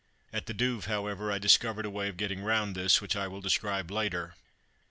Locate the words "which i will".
3.01-3.39